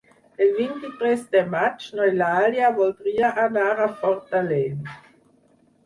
El 0.45 0.47
vint-i-tres 0.59 1.21
de 1.35 1.43
maig 1.51 1.85
n'Eulàlia 2.01 2.73
voldria 2.83 3.33
anar 3.47 3.71
a 3.71 3.89
Fortaleny. 4.05 4.93